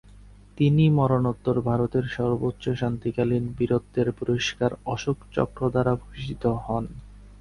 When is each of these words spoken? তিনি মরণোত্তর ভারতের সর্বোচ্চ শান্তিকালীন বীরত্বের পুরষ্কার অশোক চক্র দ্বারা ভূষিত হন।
তিনি 0.57 0.83
মরণোত্তর 0.89 1.55
ভারতের 1.61 2.05
সর্বোচ্চ 2.09 2.63
শান্তিকালীন 2.79 3.43
বীরত্বের 3.57 4.07
পুরষ্কার 4.17 4.71
অশোক 4.85 5.17
চক্র 5.35 5.61
দ্বারা 5.69 5.93
ভূষিত 6.01 6.43
হন। 6.57 6.85